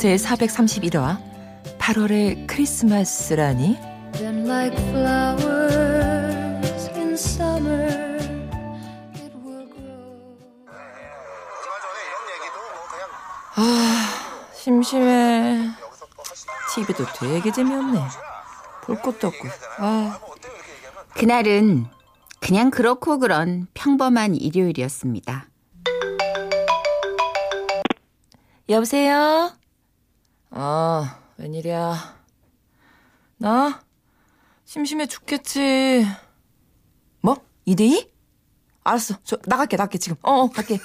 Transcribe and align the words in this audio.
제 0.00 0.16
431화 0.16 1.20
8월의 1.78 2.46
크리스마스라니 2.46 3.76
Then 4.14 4.46
like 4.46 4.74
flowers 4.88 6.88
in 6.96 7.12
summer, 7.12 8.16
it 9.14 9.36
will 9.44 9.68
grow. 9.68 10.38
아 13.56 14.06
심심해 14.54 15.68
TV도 16.74 17.04
되게 17.18 17.52
재미없네 17.52 18.00
볼 18.84 19.02
것도 19.02 19.28
없고 19.28 19.48
아 19.80 20.18
그날은 21.12 21.84
그냥 22.40 22.70
그렇고 22.70 23.18
그런 23.18 23.66
평범한 23.74 24.34
일요일이었습니다. 24.34 25.50
여보세요? 28.70 29.59
어, 30.50 31.04
웬일이야. 31.38 32.18
나? 33.38 33.82
심심해 34.64 35.06
죽겠지. 35.06 36.06
뭐? 37.20 37.36
2대2? 37.66 38.08
알았어. 38.84 39.16
저, 39.24 39.38
나갈게, 39.46 39.76
나갈게, 39.76 39.98
지금. 39.98 40.16
어, 40.22 40.32
어, 40.32 40.50
갈게. 40.50 40.78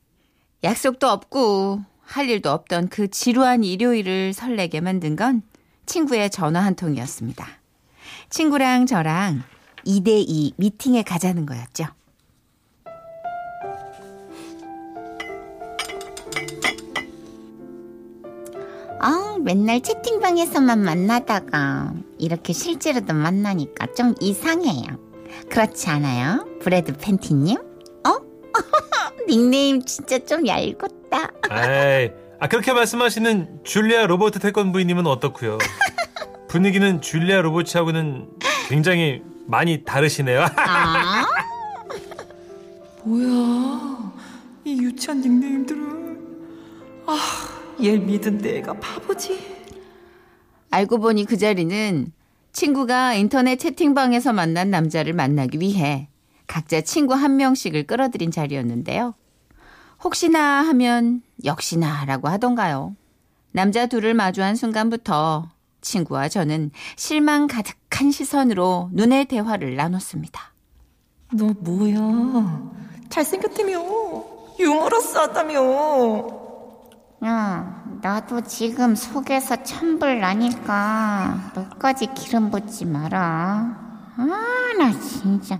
약속도 0.62 1.08
없고 1.08 1.82
할 2.00 2.28
일도 2.28 2.50
없던 2.50 2.88
그 2.88 3.08
지루한 3.08 3.64
일요일을 3.64 4.32
설레게 4.32 4.80
만든 4.80 5.16
건 5.16 5.42
친구의 5.86 6.30
전화 6.30 6.60
한 6.60 6.74
통이었습니다. 6.74 7.46
친구랑 8.30 8.86
저랑 8.86 9.42
2대2 9.86 10.54
미팅에 10.56 11.02
가자는 11.02 11.46
거였죠. 11.46 11.86
아, 19.02 19.36
맨날 19.40 19.80
채팅방에서만 19.80 20.78
만나다가 20.80 21.92
이렇게 22.18 22.52
실제로도 22.52 23.14
만나니까 23.14 23.94
좀 23.94 24.14
이상해요. 24.20 24.84
그렇지 25.48 25.88
않아요? 25.88 26.46
브래드 26.60 26.96
팬티님? 26.98 27.56
어? 27.56 28.16
닉네임 29.26 29.82
진짜 29.82 30.18
좀 30.18 30.46
얄궂다. 30.46 31.30
에이, 31.50 32.10
아 32.40 32.48
그렇게 32.48 32.72
말씀하시는 32.74 33.60
줄리아 33.64 34.06
로버트 34.06 34.38
태권 34.38 34.72
부인님은 34.72 35.06
어떻고요? 35.06 35.56
분위기는 36.48 37.00
줄리아 37.00 37.40
로버츠하고는 37.40 38.28
굉장히 38.68 39.22
많이 39.46 39.82
다르시네요. 39.84 40.42
아? 40.56 41.24
뭐야. 43.04 44.12
이 44.64 44.72
유치한 44.82 45.20
닉네임들은. 45.22 46.18
아, 47.06 47.16
얘 47.82 47.96
믿은 47.96 48.38
내가 48.38 48.72
바보지. 48.74 49.60
알고 50.70 50.98
보니 50.98 51.24
그 51.24 51.36
자리는 51.36 52.12
친구가 52.52 53.14
인터넷 53.14 53.56
채팅방에서 53.56 54.32
만난 54.32 54.70
남자를 54.70 55.12
만나기 55.12 55.58
위해 55.60 56.08
각자 56.46 56.80
친구 56.80 57.14
한 57.14 57.36
명씩을 57.36 57.86
끌어들인 57.86 58.30
자리였는데요. 58.30 59.14
혹시나 60.02 60.62
하면 60.62 61.22
역시나 61.44 62.04
라고 62.06 62.28
하던가요. 62.28 62.96
남자 63.52 63.86
둘을 63.86 64.14
마주한 64.14 64.56
순간부터 64.56 65.50
친구와 65.80 66.28
저는 66.28 66.70
실망 66.96 67.46
가득한 67.46 68.10
시선으로 68.10 68.90
눈의 68.92 69.26
대화를 69.26 69.76
나눴습니다. 69.76 70.52
너 71.32 71.54
뭐야. 71.60 72.70
잘생겼다며. 73.08 73.80
유머러스하다며. 74.58 76.49
야, 77.24 77.84
나도 78.00 78.40
지금 78.42 78.94
속에서 78.94 79.62
천불 79.62 80.20
나니까 80.20 81.52
너까지 81.54 82.08
기름 82.14 82.50
붓지 82.50 82.86
마라. 82.86 83.76
아, 84.16 84.26
나 84.78 84.98
진짜. 84.98 85.58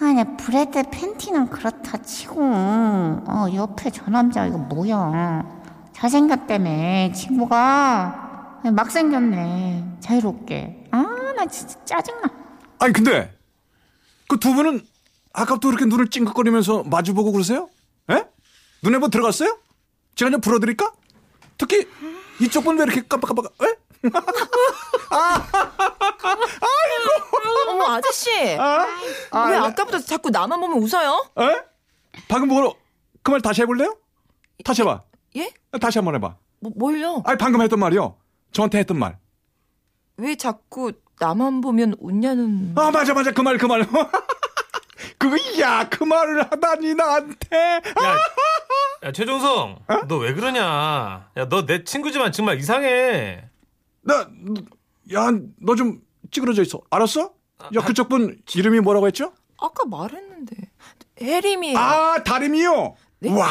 아, 0.00 0.04
나 0.12 0.22
브래드 0.36 0.80
팬티는 0.90 1.48
그렇다 1.50 1.98
치고, 1.98 2.40
어, 2.40 3.46
옆에 3.52 3.90
저 3.90 4.08
남자 4.08 4.46
이거 4.46 4.56
뭐야. 4.58 5.44
잘생겼다며, 5.94 7.12
친구가. 7.12 8.60
막 8.72 8.90
생겼네. 8.90 9.96
자유롭게. 9.98 10.88
아, 10.92 11.04
나 11.36 11.46
진짜 11.46 11.76
짜증나. 11.84 12.22
아니 12.80 12.92
근데 12.92 13.36
그 14.28 14.38
두 14.38 14.54
분은 14.54 14.80
아까부터 15.32 15.68
그렇게 15.68 15.84
눈을 15.86 16.10
찡긋거리면서 16.10 16.84
마주보고 16.84 17.32
그러세요? 17.32 17.68
에? 18.10 18.24
눈에 18.84 18.98
뭐 18.98 19.08
들어갔어요? 19.08 19.56
제가 20.18 20.32
좀 20.32 20.40
풀어드릴까? 20.40 20.92
특히 21.56 21.86
이쪽 22.40 22.64
분 22.64 22.76
왜 22.76 22.82
이렇게 22.84 23.02
깜빡깜빡 23.08 23.52
에? 23.62 23.74
어머, 27.68 27.86
아저씨. 27.94 28.30
아? 28.58 28.84
왜 29.48 29.56
아 29.56 29.72
까부터 29.74 29.98
자꾸 30.00 30.30
나만 30.30 30.58
보면 30.60 30.78
웃어요? 30.78 31.30
에? 31.38 31.62
방금 32.26 32.48
뭐그말 32.48 33.40
다시 33.42 33.62
해볼래요? 33.62 33.96
다시 34.64 34.82
해봐 34.82 35.02
예? 35.36 35.52
다시 35.80 35.98
한번 35.98 36.16
해봐 36.16 36.36
뭐, 36.60 36.72
뭘요? 36.74 37.22
아니 37.24 37.38
방금 37.38 37.62
했던 37.62 37.78
말이요 37.78 38.16
저한테 38.52 38.78
했던 38.78 38.98
말 38.98 39.16
왜 40.16 40.34
자꾸 40.34 40.90
나만 41.20 41.60
보면 41.60 41.94
웃냐는. 42.00 42.72
아 42.76 42.90
맞아 42.90 43.14
맞아 43.14 43.30
그 43.30 43.40
말 43.42 43.56
그 43.56 43.66
말 43.68 43.86
그거 45.18 45.36
야 45.60 45.86
그 45.88 46.02
말을 46.02 46.42
하다니 46.50 46.94
나한테 46.94 47.56
야, 47.56 48.18
야 49.04 49.12
최종성, 49.12 49.78
너 50.08 50.18
왜 50.18 50.34
그러냐? 50.34 51.30
야, 51.36 51.48
너 51.48 51.64
내 51.66 51.84
친구지만 51.84 52.32
정말 52.32 52.58
이상해. 52.58 53.44
나 54.02 54.26
야 55.12 55.30
너 55.60 55.76
좀 55.76 56.00
찌그러져 56.30 56.62
있어 56.62 56.80
알았어? 56.90 57.32
야 57.74 57.80
그쪽 57.84 58.08
분 58.08 58.38
이름이 58.54 58.80
뭐라고 58.80 59.06
했죠? 59.06 59.32
아까 59.58 59.84
말했는데. 59.86 60.56
해림이. 61.20 61.76
아 61.76 62.22
다림이요. 62.24 62.94
네? 63.20 63.32
와 63.32 63.48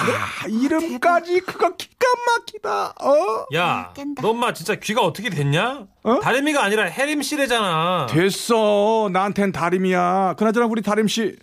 이름까지 0.47 1.41
그거 1.41 1.75
기가 1.75 2.07
막히다. 2.37 2.93
어 3.01 3.45
야, 3.53 3.91
깬다. 3.95 4.21
너 4.21 4.29
엄마 4.29 4.53
진짜 4.53 4.75
귀가 4.75 5.01
어떻게 5.01 5.29
됐냐? 5.29 5.87
어? 6.03 6.19
다림이가 6.21 6.63
아니라 6.63 6.83
해림 6.85 7.21
씨래잖아. 7.21 8.07
됐어 8.09 9.09
나한텐 9.11 9.51
다림이야. 9.51 10.35
그나저나 10.37 10.67
우리 10.67 10.81
다림 10.81 11.07
씨. 11.07 11.37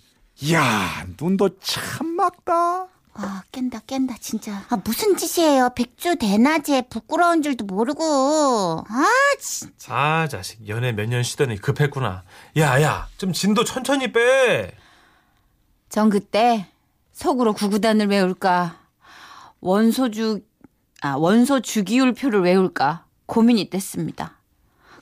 야 0.53 1.05
눈도 1.21 1.59
참 1.61 2.07
막다. 2.17 2.87
아, 3.17 3.43
깬다, 3.53 3.81
깬다, 3.87 4.17
진짜. 4.21 4.65
아, 4.69 4.77
무슨 4.85 5.17
짓이에요. 5.17 5.71
백주 5.77 6.17
대낮에 6.17 6.83
부끄러운 6.89 7.43
줄도 7.43 7.65
모르고. 7.65 8.85
아, 8.89 9.05
진짜. 9.41 9.95
아, 9.95 10.29
자식 10.29 10.67
연애 10.69 10.93
몇 10.93 11.07
년 11.09 11.23
쉬더니 11.23 11.59
급했구나. 11.59 12.25
야, 12.57 12.83
야, 12.83 13.09
좀 13.17 13.33
진도 13.33 13.63
천천히 13.65 14.13
빼. 14.13 14.75
전 15.89 16.11
그때 16.11 16.67
속으로 17.13 17.53
구구단을 17.53 18.09
외울까, 18.09 18.81
원소주, 19.61 20.41
아, 21.01 21.15
원소 21.17 21.61
주기율표를 21.61 22.43
외울까 22.43 23.05
고민이 23.27 23.71
됐습니다. 23.71 24.39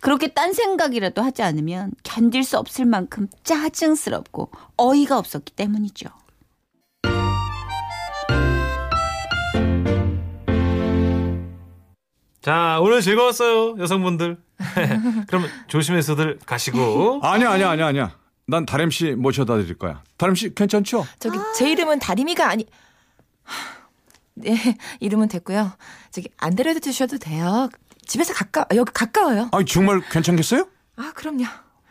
그렇게 0.03 0.29
딴 0.35 0.53
생각이라도 0.53 1.23
하지 1.23 1.43
않으면 1.43 1.93
견딜 2.03 2.45
수 2.45 2.59
없을 2.59 2.85
만큼 2.85 3.29
짜증스럽고 3.45 4.51
어이가 4.77 5.17
없었기 5.17 5.53
때문이죠. 5.55 6.09
자, 12.43 12.81
오늘 12.81 13.01
즐거웠어요, 13.01 13.79
여성분들. 13.79 14.37
그럼 15.29 15.45
조심해서들 15.69 16.41
가시고. 16.45 17.21
아니야 17.23 17.53
아니야 17.53 17.71
아니야 17.71 17.87
아니야. 17.87 18.19
난 18.47 18.67
다림 18.67 18.91
씨 18.91 19.13
모셔다 19.13 19.57
드릴 19.59 19.79
거야. 19.79 20.03
다림 20.17 20.35
씨 20.35 20.53
괜찮죠? 20.53 21.07
저기 21.21 21.39
제 21.57 21.71
이름은 21.71 22.01
다림이가 22.01 22.49
아니. 22.49 22.67
하, 23.45 23.55
네, 24.35 24.57
이름은 24.99 25.29
됐고요. 25.29 25.73
저기 26.11 26.29
안 26.37 26.57
데려다 26.57 26.81
주셔도 26.81 27.19
돼요. 27.19 27.69
집에서 28.07 28.35
가까 28.35 28.67
여기 28.75 28.91
가까워요. 28.93 29.49
아니 29.53 29.65
정말 29.65 30.01
괜찮겠어요? 30.11 30.67
아, 30.97 31.13
그럼요. 31.15 31.45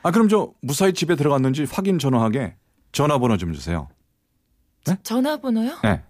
아 0.04 0.12
그럼 0.12 0.28
저 0.28 0.52
무사히 0.62 0.94
집에 0.94 1.16
들어갔는지 1.16 1.66
확인 1.72 1.98
전화하게 1.98 2.56
전화번호 2.92 3.38
좀 3.38 3.54
주세요. 3.54 3.88
전화번호요? 5.04 5.78
네. 5.84 6.04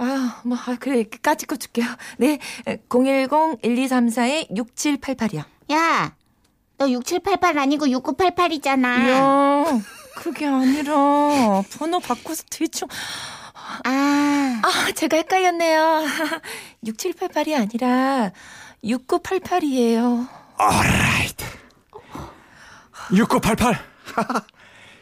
아, 0.00 0.40
뭐, 0.44 0.56
아, 0.56 0.76
그래, 0.78 1.02
까짓 1.22 1.48
거 1.48 1.56
줄게요. 1.56 1.84
네, 2.18 2.38
010-1234-6788이요. 2.88 5.42
야, 5.72 6.14
너 6.78 6.88
6788 6.88 7.58
아니고 7.58 7.86
6988이잖아. 7.86 9.10
야, 9.10 9.64
그게 10.16 10.46
아니라, 10.46 10.92
번호 11.78 11.98
바꿔서 11.98 12.44
대충. 12.48 12.86
아, 13.84 14.60
아, 14.62 14.92
제가 14.94 15.16
헷갈렸네요. 15.18 16.04
6788이 16.86 17.56
아니라, 17.58 18.30
6988이에요. 18.84 20.28
alright. 20.60 21.44
6988. 23.10 23.84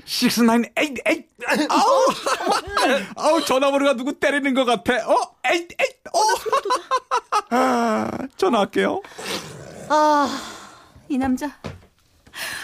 6988. 0.07 1.25
아우. 1.69 2.07
아우, 3.17 3.45
전화번호가 3.45 3.95
누구 3.97 4.13
때리는 4.19 4.55
것 4.55 4.65
같아. 4.65 4.95
어? 5.09 5.17
에잇, 5.51 5.69
에잇. 5.81 5.97
어. 6.13 6.19
아, 7.51 8.11
전화할게요. 8.37 9.03
아, 9.89 10.29
이 11.09 11.19
남자. 11.19 11.51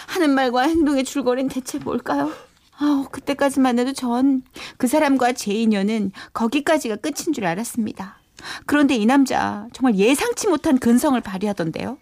하는 0.07 0.29
말과 0.33 0.61
행동의 0.63 1.03
줄거리는 1.03 1.49
대체 1.49 1.79
뭘까요? 1.79 2.31
아, 2.77 3.05
그때까지만 3.11 3.77
해도 3.79 3.93
전 3.93 4.43
그 4.77 4.87
사람과 4.87 5.33
제 5.33 5.53
인연은 5.53 6.11
거기까지가 6.33 6.97
끝인 6.97 7.33
줄 7.33 7.45
알았습니다. 7.45 8.19
그런데 8.65 8.95
이 8.95 9.05
남자 9.05 9.67
정말 9.73 9.95
예상치 9.95 10.47
못한 10.47 10.77
근성을 10.77 11.19
발휘하던데요. 11.21 11.97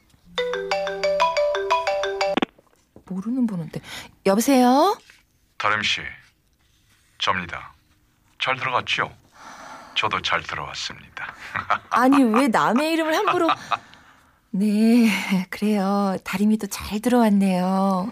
모르는 3.05 3.45
번호인데. 3.45 3.81
여보세요? 4.25 4.97
다름 5.61 5.83
씨, 5.83 6.01
접니다. 7.19 7.71
잘 8.39 8.55
들어갔죠? 8.55 9.15
저도 9.93 10.19
잘 10.23 10.41
들어왔습니다. 10.41 11.35
아니, 11.91 12.23
왜 12.23 12.47
남의 12.47 12.93
이름을 12.93 13.15
함부로. 13.15 13.47
네, 14.49 15.45
그래요. 15.51 16.17
다리미도 16.23 16.65
잘 16.65 16.99
들어왔네요. 16.99 18.09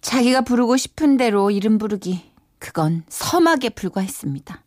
자기가 0.00 0.40
부르고 0.40 0.78
싶은 0.78 1.18
대로 1.18 1.50
이름 1.50 1.76
부르기. 1.76 2.32
그건 2.58 3.04
섬하게 3.10 3.68
불과했습니다. 3.68 4.62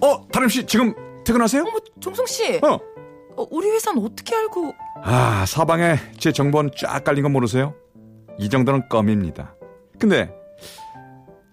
어, 0.00 0.28
다름 0.28 0.48
씨 0.48 0.64
지금 0.64 0.94
퇴근하세요? 1.24 1.64
어머, 1.64 1.78
종성 1.98 2.24
씨. 2.26 2.60
어. 2.62 2.93
어, 3.36 3.46
우리 3.50 3.68
회사는 3.70 4.02
어떻게 4.04 4.34
알고. 4.34 4.74
아, 5.02 5.44
사방에 5.46 5.96
제 6.18 6.32
정보는 6.32 6.70
쫙 6.78 7.02
깔린 7.04 7.22
거 7.22 7.28
모르세요? 7.28 7.74
이 8.38 8.48
정도는 8.48 8.88
껌입니다. 8.88 9.54
근데 9.98 10.32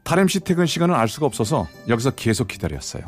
다름 0.04 0.28
씨 0.28 0.40
퇴근 0.40 0.66
시간은 0.66 0.96
알 0.96 1.08
수가 1.08 1.26
없어서 1.26 1.68
여기서 1.88 2.12
계속 2.12 2.48
기다렸어요. 2.48 3.04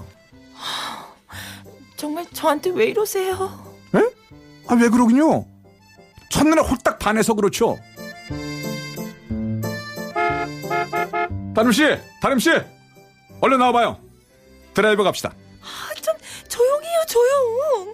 정말 1.97 2.25
저한테 2.33 2.69
왜 2.71 2.85
이러세요? 2.85 3.33
에? 3.95 3.99
아, 4.67 4.75
왜 4.75 4.89
그러긴요? 4.89 5.45
첫눈에 6.29 6.61
홀딱 6.61 6.99
반해서 6.99 7.33
그렇죠. 7.33 7.77
다름 11.55 11.71
씨, 11.71 11.83
다름 12.21 12.39
씨, 12.39 12.49
얼른 13.41 13.59
나와봐요. 13.59 13.97
드라이브 14.73 15.03
갑시다. 15.03 15.33
아, 15.61 15.93
좀 16.01 16.15
조용해요, 16.49 16.99
조용. 17.07 17.93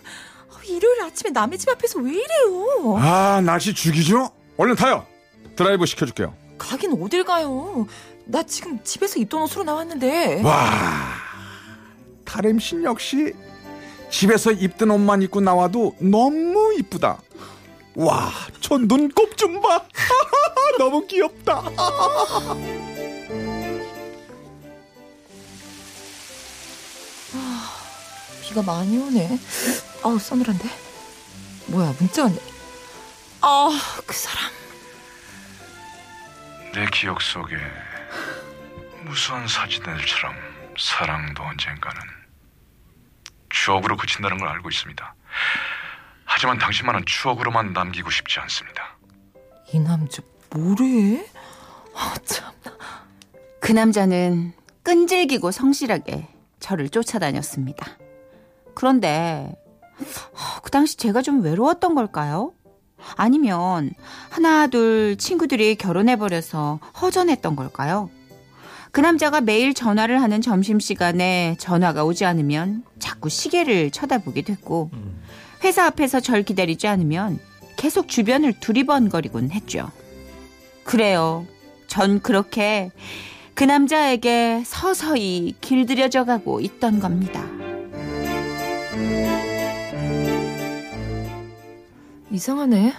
아, 0.69 0.71
일요일 0.71 1.01
아침에 1.01 1.31
남의 1.31 1.57
집 1.57 1.69
앞에서 1.69 1.99
왜 1.99 2.11
이래요? 2.11 2.97
아, 2.97 3.41
날씨 3.41 3.73
죽이죠? 3.73 4.31
얼른 4.57 4.75
타요. 4.75 5.05
드라이브 5.55 5.85
시켜줄게요. 5.85 6.33
가긴 6.57 7.01
어딜 7.01 7.23
가요? 7.23 7.87
나 8.25 8.43
지금 8.43 8.79
집에서 8.83 9.19
입던 9.19 9.41
옷으로 9.41 9.63
나왔는데. 9.63 10.43
와, 10.43 10.59
씨 12.59 12.83
역시 12.83 13.33
집에서 14.11 14.51
입던 14.51 14.91
옷만 14.91 15.23
입고 15.23 15.41
나와도 15.41 15.95
너무 15.99 16.75
이쁘다. 16.77 17.19
와, 17.95 18.31
저 18.61 18.77
눈곱 18.77 19.35
좀 19.35 19.59
봐. 19.59 19.83
너무 20.77 21.05
귀엽다. 21.07 21.63
비가 28.43 28.61
많이 28.61 28.97
오네. 28.97 29.39
아우, 30.03 30.17
서늘한데? 30.17 30.69
뭐야, 31.67 31.93
문자 31.99 32.23
왔네. 32.23 32.37
아, 33.41 33.69
그 34.05 34.13
사람. 34.13 34.51
내 36.73 36.85
기억 36.87 37.21
속에 37.21 37.55
무수한 39.03 39.47
사진들처럼 39.47 40.35
사랑도 40.77 41.43
언젠가는 41.43 41.99
추억으로 43.49 43.97
그친다는 43.97 44.37
걸 44.37 44.47
알고 44.47 44.69
있습니다. 44.69 45.15
하지만 46.25 46.57
당신만은 46.59 47.05
추억으로만 47.05 47.73
남기고 47.73 48.09
싶지 48.11 48.39
않습니다. 48.39 48.97
이 49.73 49.79
남자 49.79 50.21
뭐래? 50.51 51.25
아, 51.95 52.15
참나. 52.23 52.77
그 53.59 53.71
남자는 53.71 54.53
끈질기고 54.83 55.51
성실하게 55.51 56.27
저를 56.59 56.89
쫓아다녔습니다. 56.89 57.85
그런데 58.75 59.51
하, 59.55 59.68
그 60.63 60.71
당시 60.71 60.97
제가 60.97 61.21
좀 61.21 61.41
외로웠던 61.41 61.95
걸까요? 61.95 62.53
아니면 63.15 63.91
하나 64.29 64.67
둘 64.67 65.15
친구들이 65.17 65.75
결혼해버려서 65.75 66.79
허전했던 67.01 67.55
걸까요? 67.55 68.09
그 68.91 69.01
남자가 69.01 69.39
매일 69.39 69.73
전화를 69.73 70.21
하는 70.21 70.41
점심시간에 70.41 71.55
전화가 71.59 72.03
오지 72.03 72.25
않으면 72.25 72.83
자꾸 72.97 73.29
시계를 73.29 73.91
쳐다보게 73.91 74.41
됐고 74.41 74.89
회사 75.63 75.85
앞에서 75.85 76.19
절 76.19 76.43
기다리지 76.43 76.87
않으면 76.87 77.39
계속 77.77 78.07
주변을 78.07 78.59
두리번거리곤 78.59 79.51
했죠. 79.51 79.89
그래요. 80.83 81.45
전 81.87 82.21
그렇게 82.21 82.91
그 83.53 83.63
남자에게 83.63 84.63
서서히 84.65 85.55
길들여져 85.61 86.25
가고 86.25 86.59
있던 86.61 86.99
겁니다. 86.99 87.43
이상하네. 92.31 92.93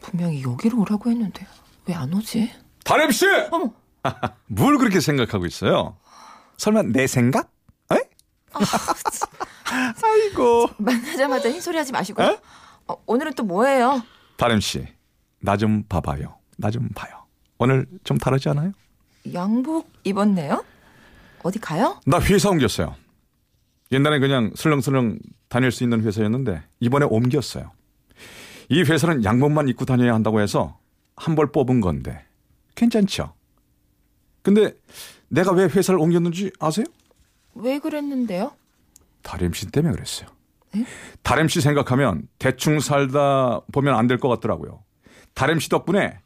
분명히 0.00 0.42
여기로 0.42 0.80
오라고 0.80 1.10
했는데 1.10 1.46
왜 1.86 1.94
안 1.94 2.12
오지? 2.14 2.50
다름 2.84 3.10
씨, 3.10 3.26
어머. 3.50 3.72
뭘 4.46 4.78
그렇게 4.78 5.00
생각하고 5.00 5.44
있어요? 5.46 5.96
설마 6.56 6.82
내 6.84 7.06
생각? 7.06 7.50
에? 7.92 7.96
아이고. 10.02 10.68
만나자마자 10.78 11.50
흰소리 11.50 11.76
하지 11.76 11.92
마시고. 11.92 12.22
에? 12.22 12.38
어, 12.86 12.94
오늘은 13.06 13.34
또 13.34 13.42
뭐예요? 13.44 14.02
다름 14.36 14.60
씨, 14.60 14.86
나 15.40 15.56
좀 15.56 15.82
봐봐요. 15.88 16.38
나 16.56 16.70
좀 16.70 16.88
봐요. 16.94 17.24
오늘 17.58 17.86
좀 18.04 18.18
다르지 18.18 18.48
않아요? 18.50 18.72
양복 19.34 19.90
입었네요? 20.04 20.64
어디 21.42 21.58
가요? 21.58 22.00
나 22.06 22.20
회사 22.20 22.48
옮겼어요. 22.50 22.94
옛날에 23.92 24.18
그냥 24.18 24.52
슬렁슬렁 24.54 25.18
다닐 25.48 25.72
수 25.72 25.82
있는 25.84 26.02
회사였는데 26.02 26.62
이번에 26.80 27.06
옮겼어요. 27.06 27.72
이 28.70 28.82
회사는 28.82 29.24
양복만 29.24 29.68
입고 29.68 29.84
다녀야 29.84 30.14
한다고 30.14 30.40
해서 30.40 30.78
한 31.16 31.34
벌 31.34 31.52
뽑은 31.52 31.80
건데 31.80 32.24
괜찮죠? 32.76 33.34
근데 34.42 34.74
내가 35.28 35.52
왜 35.52 35.64
회사를 35.64 36.00
옮겼는지 36.00 36.50
아세요? 36.58 36.86
왜 37.54 37.78
그랬는데요? 37.78 38.52
다림 39.22 39.52
씨 39.52 39.66
때문에 39.70 39.92
그랬어요. 39.94 40.28
에? 40.76 40.84
다림 41.22 41.48
씨 41.48 41.60
생각하면 41.60 42.28
대충 42.38 42.80
살다 42.80 43.60
보면 43.72 43.94
안 43.96 44.06
될 44.06 44.18
것 44.18 44.28
같더라고요. 44.28 44.82
다림 45.34 45.58
씨 45.58 45.68
덕분에 45.68 46.20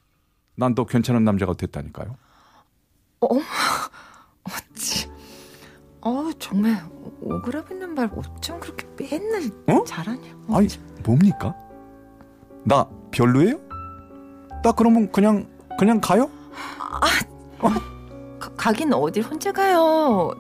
난또 0.56 0.84
괜찮은 0.86 1.24
남자가 1.24 1.54
됐다니까요. 1.54 2.16
어찌. 4.44 5.08
어 6.02 6.30
정말 6.38 6.84
오그라비는 7.22 7.94
말 7.94 8.10
어쩜 8.14 8.60
그렇게 8.60 8.86
맨날 8.98 9.50
어? 9.68 9.82
잘하냐? 9.84 10.36
아니 10.50 10.68
뭡니까? 11.02 11.54
나 12.64 12.88
별로예요? 13.11 13.59
나 14.62 14.73
그러면 14.73 15.11
그냥 15.12 15.49
그냥 15.78 16.00
가요? 16.00 16.30
가, 18.38 18.50
가긴 18.56 18.92
어딜 18.92 19.23
혼자 19.23 19.52
가요. 19.52 20.30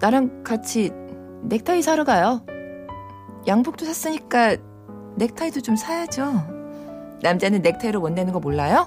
나랑 0.00 0.44
같이 0.44 0.90
넥타이 1.44 1.82
사러 1.82 2.04
가요. 2.04 2.44
양복도 3.46 3.84
샀으니까 3.86 4.56
넥타이도 5.16 5.60
좀 5.60 5.76
사야죠. 5.76 6.32
남자는 7.22 7.62
넥타이로 7.62 8.00
못 8.00 8.10
내는 8.10 8.32
거 8.32 8.40
몰라요? 8.40 8.86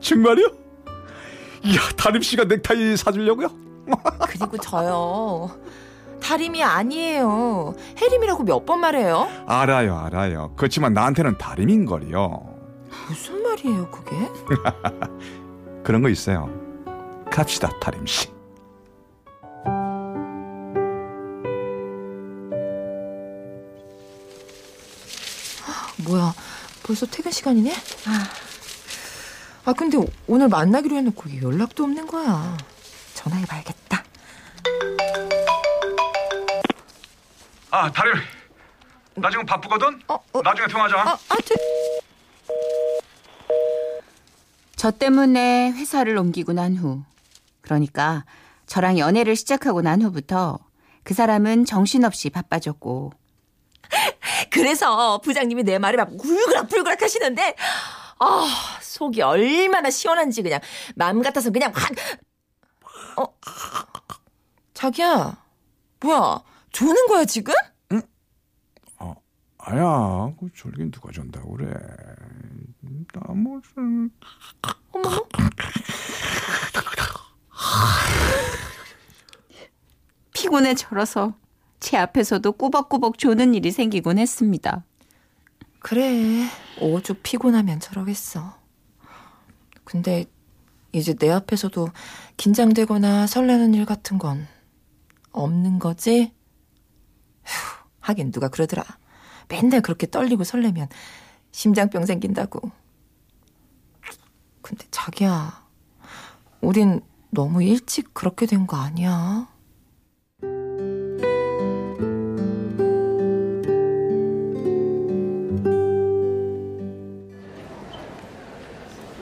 정말요? 0.00 0.46
이야 1.64 1.80
다림 1.96 2.22
씨가 2.22 2.44
넥타이 2.44 2.96
사주려고요? 2.96 3.48
그리고 4.28 4.56
저요. 4.58 5.50
다림이 6.20 6.62
아니에요. 6.62 7.74
해림이라고 7.98 8.44
몇 8.44 8.64
번 8.66 8.80
말해요? 8.80 9.28
알아요 9.46 9.96
알아요. 9.98 10.52
그렇지만 10.56 10.92
나한테는 10.94 11.38
다림인 11.38 11.86
걸요. 11.86 12.54
무슨 13.08 13.42
말이에요, 13.42 13.90
그게? 13.90 14.16
그런 15.82 16.02
거 16.02 16.08
있어요. 16.08 16.48
갑시다, 17.30 17.70
다림 17.80 18.04
씨. 18.06 18.28
뭐야, 26.04 26.34
벌써 26.82 27.06
퇴근 27.06 27.32
시간이네? 27.32 27.72
아, 28.06 28.28
아 29.64 29.72
근데 29.72 29.98
오늘 30.26 30.48
만나기로 30.48 30.96
해놓고 30.96 31.40
연락도 31.42 31.84
없는 31.84 32.06
거야. 32.06 32.56
전화해봐야겠다. 33.14 33.79
아, 37.80 37.90
다림. 37.90 38.12
나 39.14 39.30
지금 39.30 39.46
바쁘거든? 39.46 40.02
어, 40.08 40.14
어, 40.14 40.42
나중에 40.42 40.68
통화하자. 40.68 41.00
아, 41.00 41.12
아, 41.12 41.36
돼. 41.36 41.54
저 44.76 44.90
때문에 44.90 45.70
회사를 45.70 46.18
옮기고 46.18 46.52
난 46.52 46.76
후, 46.76 47.02
그러니까 47.62 48.26
저랑 48.66 48.98
연애를 48.98 49.34
시작하고 49.34 49.80
난 49.80 50.02
후부터 50.02 50.58
그 51.04 51.14
사람은 51.14 51.64
정신없이 51.64 52.28
바빠졌고, 52.28 53.14
그래서 54.50 55.18
부장님이 55.22 55.62
내 55.62 55.78
말을 55.78 55.96
막 55.96 56.10
울그락불그락 56.12 57.00
하시는데, 57.00 57.56
아, 58.18 58.78
속이 58.82 59.22
얼마나 59.22 59.88
시원한지 59.88 60.42
그냥 60.42 60.60
마음 60.96 61.22
같아서 61.22 61.50
그냥 61.50 61.72
확, 61.74 61.92
어, 63.16 63.34
자기야, 64.74 65.42
뭐야, 66.00 66.42
조는 66.72 67.06
거야 67.08 67.24
지금? 67.24 67.54
아야, 69.62 70.32
그 70.40 70.48
졸긴 70.54 70.90
누가 70.90 71.12
전다고 71.12 71.54
그래. 71.56 71.70
나 73.12 73.34
무슨 73.34 74.10
어머, 74.92 75.04
피곤해 80.32 80.74
절어서 80.74 81.34
제 81.78 81.98
앞에서도 81.98 82.50
꾸벅꾸벅 82.52 83.18
조는 83.18 83.52
일이 83.54 83.70
생기곤 83.70 84.16
했습니다. 84.18 84.82
그래, 85.78 86.46
오죽 86.80 87.22
피곤하면 87.22 87.80
저러겠어. 87.80 88.58
근데 89.84 90.24
이제 90.92 91.12
내 91.14 91.30
앞에서도 91.30 91.86
긴장되거나 92.38 93.26
설레는 93.26 93.74
일 93.74 93.84
같은 93.84 94.16
건 94.18 94.48
없는 95.32 95.78
거지? 95.78 96.32
휴, 98.02 98.06
하긴 98.12 98.32
누가 98.32 98.48
그러더라. 98.48 98.84
맨날 99.48 99.80
그렇게 99.80 100.08
떨리고 100.08 100.44
설레면 100.44 100.88
심장병 101.52 102.06
생긴다고. 102.06 102.70
근데 104.62 104.86
자기야, 104.90 105.64
우린 106.60 107.00
너무 107.30 107.62
일찍 107.62 108.12
그렇게 108.14 108.46
된 108.46 108.66
거 108.66 108.76
아니야? 108.76 109.48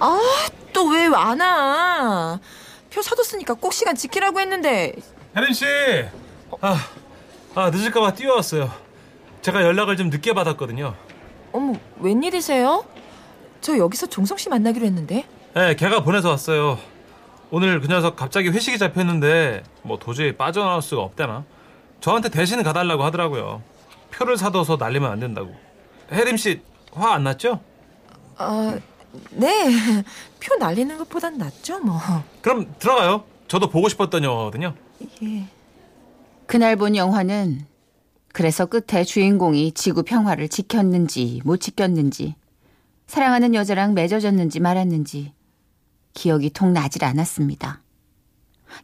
아, 0.00 0.18
또 0.72 0.90
왜 0.92 1.06
안 1.14 1.40
와? 1.40 2.38
표 2.90 3.02
사뒀으니까 3.02 3.54
꼭 3.54 3.72
시간 3.72 3.94
지키라고 3.96 4.40
했는데. 4.40 4.94
혜림 5.36 5.52
씨, 5.52 5.64
아, 6.60 6.78
아 7.54 7.70
늦을까봐 7.70 8.14
뛰어왔어요. 8.14 8.70
제가 9.42 9.62
연락을 9.62 9.96
좀 9.96 10.10
늦게 10.10 10.32
받았거든요. 10.34 10.94
어머, 11.52 11.74
웬일이세요? 11.98 12.84
저 13.60 13.76
여기서 13.78 14.06
종성 14.06 14.36
씨 14.36 14.48
만나기로 14.48 14.84
했는데. 14.86 15.24
네, 15.54 15.74
걔가 15.76 16.02
보내서 16.02 16.30
왔어요. 16.30 16.78
오늘 17.50 17.80
그 17.80 17.88
녀석 17.88 18.16
갑자기 18.16 18.50
회식이 18.50 18.78
잡혔는데 18.78 19.62
뭐 19.82 19.98
도저히 19.98 20.36
빠져나올 20.36 20.82
수가 20.82 21.02
없대나. 21.02 21.44
저한테 22.00 22.28
대신 22.28 22.62
가달라고 22.62 23.02
하더라고요. 23.04 23.62
표를 24.10 24.36
사둬서 24.36 24.76
날리면 24.76 25.10
안 25.10 25.20
된다고. 25.20 25.54
혜림 26.12 26.36
씨 26.36 26.62
화 26.92 27.12
안 27.14 27.24
났죠? 27.24 27.60
아, 28.36 28.78
네. 29.30 29.70
표 30.40 30.54
날리는 30.58 30.96
것보단 30.98 31.36
낫죠, 31.38 31.80
뭐. 31.80 31.98
그럼 32.40 32.72
들어가요. 32.78 33.24
저도 33.46 33.68
보고 33.68 33.88
싶었던 33.88 34.22
영화거든요. 34.24 34.74
예. 35.22 35.46
그날 36.48 36.76
본 36.76 36.96
영화는 36.96 37.66
그래서 38.32 38.64
끝에 38.64 39.04
주인공이 39.04 39.72
지구 39.72 40.02
평화를 40.02 40.48
지켰는지 40.48 41.42
못 41.44 41.58
지켰는지 41.58 42.36
사랑하는 43.06 43.54
여자랑 43.54 43.92
맺어졌는지 43.92 44.58
말았는지 44.58 45.34
기억이 46.14 46.48
통 46.48 46.72
나질 46.72 47.04
않았습니다. 47.04 47.82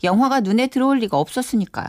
영화가 0.04 0.40
눈에 0.40 0.66
들어올 0.66 0.98
리가 0.98 1.18
없었으니까요. 1.18 1.88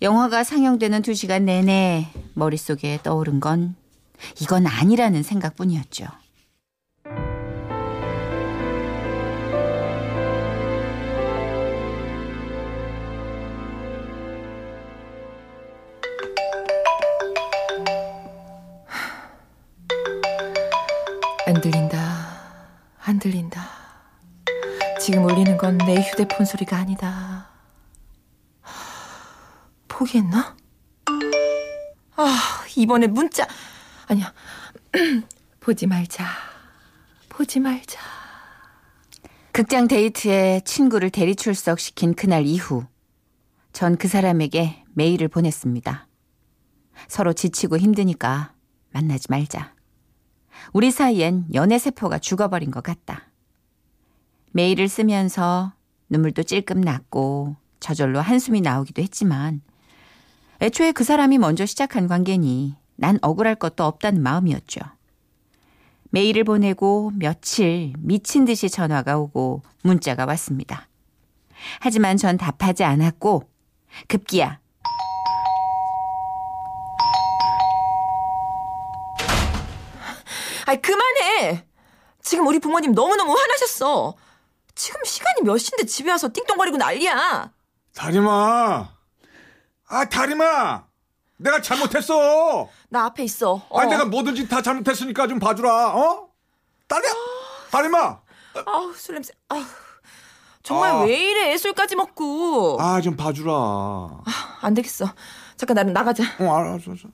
영화가 0.00 0.42
상영되는 0.42 1.02
두 1.02 1.12
시간 1.12 1.44
내내 1.44 2.08
머릿속에 2.32 2.98
떠오른 3.02 3.40
건 3.40 3.76
이건 4.40 4.66
아니라는 4.66 5.22
생각뿐이었죠. 5.22 6.06
안 21.60 21.70
들린다. 21.70 22.26
안 23.04 23.18
들린다. 23.18 23.68
지금 24.98 25.26
울리는 25.26 25.58
건 25.58 25.76
내 25.76 25.96
휴대폰 26.00 26.46
소리가 26.46 26.78
아니다. 26.78 27.50
포기했나? 29.88 30.56
아, 32.16 32.64
이번에 32.76 33.08
문자. 33.08 33.46
아니야. 34.08 34.32
보지 35.60 35.86
말자. 35.86 36.24
보지 37.28 37.60
말자. 37.60 38.00
극장 39.52 39.86
데이트에 39.86 40.60
친구를 40.64 41.10
대리 41.10 41.36
출석시킨 41.36 42.14
그날 42.14 42.46
이후 42.46 42.86
전 43.74 43.96
그 43.98 44.08
사람에게 44.08 44.82
메일을 44.94 45.28
보냈습니다. 45.28 46.06
서로 47.06 47.34
지치고 47.34 47.76
힘드니까 47.76 48.54
만나지 48.92 49.26
말자. 49.28 49.74
우리 50.72 50.90
사이엔 50.90 51.46
연애 51.54 51.78
세포가 51.78 52.18
죽어버린 52.18 52.70
것 52.70 52.82
같다. 52.82 53.28
메일을 54.52 54.88
쓰면서 54.88 55.72
눈물도 56.08 56.42
찔끔 56.42 56.80
났고 56.80 57.56
저절로 57.78 58.20
한숨이 58.20 58.60
나오기도 58.60 59.02
했지만 59.02 59.62
애초에 60.60 60.92
그 60.92 61.04
사람이 61.04 61.38
먼저 61.38 61.66
시작한 61.66 62.06
관계니 62.06 62.76
난 62.96 63.18
억울할 63.22 63.54
것도 63.54 63.84
없다는 63.84 64.22
마음이었죠. 64.22 64.80
메일을 66.10 66.44
보내고 66.44 67.12
며칠 67.14 67.94
미친 67.98 68.44
듯이 68.44 68.68
전화가 68.68 69.18
오고 69.18 69.62
문자가 69.82 70.26
왔습니다. 70.26 70.88
하지만 71.80 72.16
전 72.16 72.36
답하지 72.36 72.84
않았고 72.84 73.48
급기야 74.08 74.59
아이, 80.70 80.80
그만해! 80.80 81.66
지금 82.22 82.46
우리 82.46 82.60
부모님 82.60 82.92
너무너무 82.92 83.36
화나셨어. 83.36 84.14
지금 84.76 85.02
시간이 85.04 85.42
몇 85.42 85.58
시인데 85.58 85.84
집에 85.84 86.12
와서 86.12 86.28
띵동거리고 86.32 86.76
난리야. 86.76 87.50
다림아. 87.96 88.88
아, 89.88 90.04
다림아. 90.04 90.86
내가 91.38 91.60
잘못했어. 91.60 92.68
나 92.88 93.06
앞에 93.06 93.24
있어. 93.24 93.66
어. 93.68 93.80
아, 93.80 93.86
내가 93.86 94.04
뭐든지 94.04 94.46
다 94.46 94.62
잘못했으니까 94.62 95.26
좀 95.26 95.40
봐주라. 95.40 95.88
어? 95.96 96.28
다리야. 96.86 97.10
다림아. 97.72 98.20
아우, 98.66 98.94
술 98.94 99.16
냄새. 99.16 99.32
아우. 99.48 99.64
정말 100.62 100.92
아. 100.92 101.00
왜 101.00 101.30
이래? 101.30 101.56
술까지 101.56 101.96
먹고. 101.96 102.80
아, 102.80 103.00
좀 103.00 103.16
봐주라. 103.16 103.52
어, 103.52 104.22
안 104.60 104.74
되겠어. 104.74 105.12
잠깐 105.56 105.74
나는 105.74 105.92
나가자. 105.92 106.22
알았어. 106.38 106.92
알았어. 106.92 107.08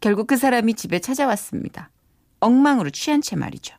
결국 0.00 0.28
그 0.28 0.36
사람이 0.36 0.74
집에 0.74 1.00
찾아왔습니다. 1.00 1.90
엉망으로 2.44 2.90
취한 2.90 3.22
채 3.22 3.36
말이죠. 3.36 3.74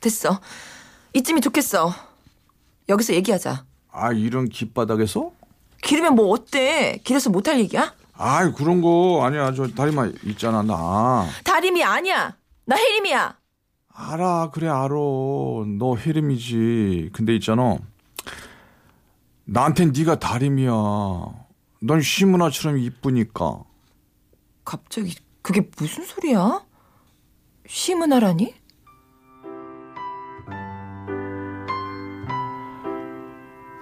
됐어. 0.00 0.40
이쯤이 1.14 1.40
좋겠어. 1.40 1.92
여기서 2.88 3.14
얘기하자. 3.14 3.64
아, 3.90 4.12
이런 4.12 4.48
길바닥에서? 4.48 5.32
길으면 5.82 6.14
뭐 6.14 6.28
어때? 6.30 7.00
길에서 7.04 7.30
못할 7.30 7.58
얘기야? 7.60 7.94
아이, 8.12 8.52
그런 8.52 8.80
거 8.82 9.22
아니야. 9.24 9.52
저 9.54 9.66
다림아 9.68 10.12
있잖아, 10.24 10.62
나. 10.62 11.26
다림이 11.44 11.82
아니야. 11.82 12.36
나 12.66 12.76
혜림이야. 12.76 13.38
알아, 13.96 14.50
그래, 14.52 14.68
알아. 14.68 14.88
너 15.78 15.96
혜림이지. 15.96 17.10
근데 17.12 17.34
있잖아. 17.36 17.78
나한텐 19.44 19.92
네가 19.96 20.18
다림이야. 20.18 20.70
넌 21.80 22.00
시문화처럼 22.02 22.78
이쁘니까. 22.78 23.62
갑자기 24.64 25.14
그게 25.42 25.68
무슨 25.78 26.04
소리야? 26.04 26.64
심은하라니? 27.66 28.54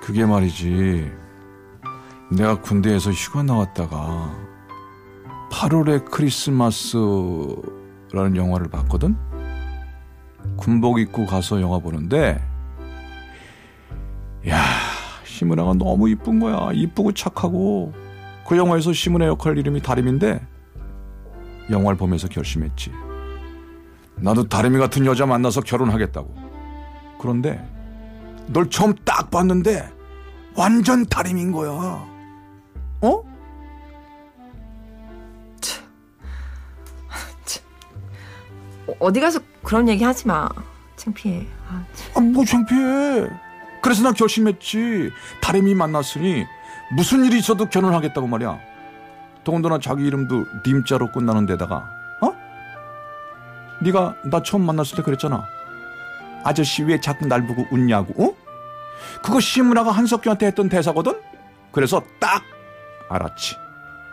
그게 0.01 0.25
말이지. 0.25 1.11
내가 2.31 2.61
군대에서 2.61 3.11
휴가 3.11 3.43
나왔다가 3.43 4.35
8월의 5.51 6.11
크리스마스라는 6.11 7.57
영화를 8.37 8.69
봤거든? 8.69 9.17
군복 10.57 10.99
입고 11.01 11.27
가서 11.27 11.61
영화 11.61 11.79
보는데, 11.79 12.43
야, 14.49 14.63
시문아가 15.25 15.75
너무 15.75 16.09
이쁜 16.09 16.41
거야. 16.41 16.71
이쁘고 16.73 17.13
착하고. 17.13 17.93
그 18.49 18.57
영화에서 18.57 18.93
시문아 18.93 19.27
역할 19.27 19.59
이름이 19.59 19.83
다림인데, 19.83 20.41
영화를 21.71 21.97
보면서 21.97 22.29
결심했지. 22.29 22.91
나도 24.23 24.49
다림이 24.49 24.79
같은 24.79 25.05
여자 25.05 25.27
만나서 25.27 25.63
결혼하겠다고. 25.63 26.35
그런데, 27.19 27.63
널 28.47 28.71
처음 28.71 28.95
딱 29.05 29.31
봤는데, 29.31 29.91
완전 30.55 31.05
다림인 31.07 31.53
거야. 31.53 31.71
어? 31.71 33.25
어, 38.87 38.93
어디 38.99 39.21
가서 39.21 39.41
그런 39.63 39.89
얘기 39.89 40.05
하지 40.05 40.27
마. 40.27 40.49
창피해. 40.97 41.47
아, 41.69 41.85
참. 41.93 42.13
아, 42.15 42.21
뭐 42.21 42.45
창피해. 42.45 43.29
그래서 43.83 44.03
난 44.03 44.15
결심했지. 44.15 45.11
다림이 45.41 45.75
만났으니 45.75 46.45
무슨 46.95 47.25
일이 47.25 47.39
있어도 47.39 47.69
결혼하겠다고 47.69 48.27
말이야. 48.27 48.59
더군다나 49.45 49.79
자기 49.81 50.07
이름도 50.07 50.45
님자로 50.67 51.11
끝나는 51.11 51.47
데다가 51.47 51.77
어? 51.77 52.02
네가 53.83 54.17
나 54.25 54.43
처음 54.43 54.63
만났을 54.65 54.97
때 54.97 55.03
그랬잖아. 55.03 55.45
아저씨 56.45 56.83
왜 56.83 57.01
자꾸 57.01 57.27
날 57.27 57.47
보고 57.47 57.65
웃냐고. 57.71 58.25
어? 58.25 58.37
그거 59.23 59.41
시문화가 59.41 59.91
한석규한테 59.91 60.47
했던 60.47 60.69
대사거든. 60.69 61.21
그래서 61.71 62.03
딱 62.21 62.43
알았지. 63.09 63.57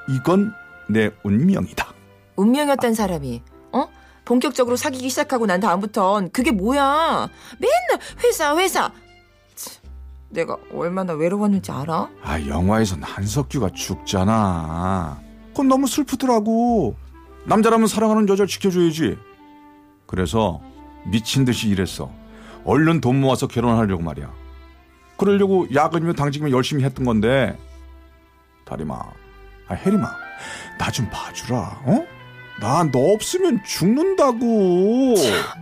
이건 0.09 0.53
내 0.88 1.11
운명이다. 1.23 1.88
운명이었던 2.35 2.93
사람이 2.93 3.43
어? 3.73 3.88
본격적으로 4.25 4.75
사귀기 4.75 5.09
시작하고 5.09 5.45
난 5.45 5.59
다음부턴 5.59 6.31
그게 6.31 6.51
뭐야? 6.51 7.29
맨날 7.59 8.05
회사 8.23 8.57
회사. 8.57 8.91
참, 9.55 9.83
내가 10.29 10.57
얼마나 10.73 11.13
외로웠는지 11.13 11.71
알아? 11.71 12.09
아, 12.23 12.47
영화에선 12.47 13.03
한석규가 13.03 13.69
죽잖아. 13.73 15.19
그건 15.49 15.67
너무 15.67 15.88
슬프더라고. 15.88 16.95
남자라면 17.45 17.88
사랑하는 17.88 18.27
여자를 18.29 18.47
지켜줘야지. 18.47 19.17
그래서 20.19 20.59
미친 21.05 21.45
듯이 21.45 21.69
일했어. 21.69 22.09
얼른 22.65 22.99
돈 22.99 23.21
모아서 23.21 23.45
결혼하려고 23.45 24.01
말이야. 24.01 24.33
그러려고 25.17 25.67
야근이면 25.71 26.15
당직이면 26.15 26.51
열심히 26.51 26.83
했던 26.83 27.05
건데. 27.05 27.55
다리마, 28.65 28.95
아, 29.67 29.73
혜리마, 29.75 30.09
나 30.79 30.89
좀 30.91 31.07
봐주라, 31.11 31.81
어? 31.85 32.05
나 32.59 32.83
너 32.91 33.13
없으면 33.13 33.63
죽는다고. 33.63 35.13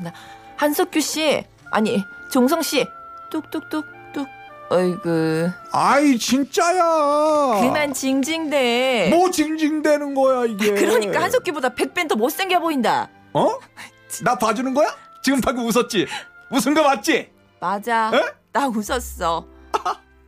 나 0.02 0.14
한석규 0.56 1.02
씨 1.02 1.44
아니 1.72 2.02
종성 2.32 2.62
씨 2.62 2.86
뚝뚝뚝뚝. 3.30 4.28
어이구 4.70 5.50
아이, 5.74 6.18
진짜야. 6.18 7.60
그만 7.62 7.94
징징대. 7.94 9.10
뭐 9.14 9.30
징징대는 9.30 10.14
거야, 10.16 10.46
이게. 10.46 10.72
그러니까 10.74 11.22
한석규보다 11.22 11.76
백배는 11.76 12.08
더 12.08 12.16
못생겨 12.16 12.60
보인다. 12.60 13.10
어? 13.34 13.58
나 14.24 14.36
봐주는 14.38 14.74
거야? 14.74 14.96
지금 15.22 15.42
방금 15.42 15.66
웃었지? 15.66 16.08
웃은 16.52 16.74
거 16.74 16.84
맞지? 16.84 17.32
맞아. 17.60 18.12
에? 18.14 18.34
나 18.54 18.68
웃었어. 18.68 19.46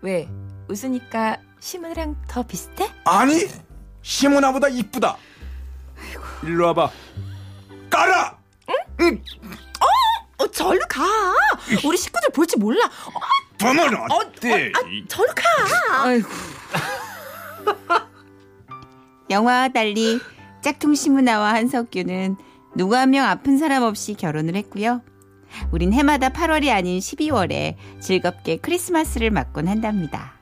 왜? 0.02 0.30
웃으니까 0.68 1.38
시문이랑 1.60 2.16
더 2.28 2.44
비슷해? 2.44 2.90
아니 3.04 3.48
시문아보다 4.02 4.68
이쁘다 4.70 5.18
일로 6.44 6.68
와봐 6.68 6.90
까라 7.90 8.38
어, 10.38 10.48
절로 10.48 10.80
가. 10.88 11.04
우리 11.86 11.98
식구들 11.98 12.30
볼지 12.30 12.56
몰라. 12.58 12.86
어, 12.86 13.20
보면 13.58 13.94
어, 13.94 14.04
어, 14.10 14.20
아, 14.22 14.80
절로 15.10 15.28
가. 15.36 16.04
아이고. 16.06 16.30
영화와 19.30 19.68
달리 19.70 20.20
짝퉁 20.62 20.96
시문아와 20.96 21.54
한석규는 21.56 22.38
누구 22.76 22.96
한명 22.96 23.26
아픈 23.26 23.58
사람 23.58 23.84
없이 23.84 24.14
결혼을 24.14 24.56
했고요. 24.56 25.02
우린 25.72 25.94
해마다 25.94 26.30
8월이 26.30 26.70
아닌 26.70 27.00
12월에 27.00 27.76
즐겁게 28.00 28.58
크리스마스를 28.58 29.32
맞곤 29.32 29.68
한답니다. 29.68 30.34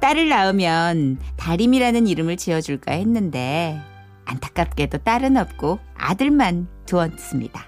딸을 0.00 0.28
낳으면 0.28 1.18
다림이라는 1.36 2.06
이름을 2.06 2.36
지어줄까 2.36 2.92
했는데 2.92 3.80
안타깝게도 4.24 4.98
딸은 4.98 5.36
없고 5.36 5.78
아들만 5.96 6.68
두었습니다. 6.86 7.64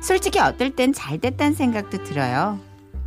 솔직히 0.00 0.40
어떨 0.40 0.70
땐 0.70 0.92
잘 0.92 1.18
됐다는 1.18 1.54
생각도 1.54 2.02
들어요. 2.04 2.58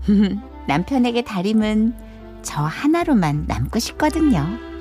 남편에게 0.67 1.23
다림은 1.23 1.93
저 2.41 2.61
하나로만 2.61 3.45
남고 3.47 3.79
싶거든요. 3.79 4.72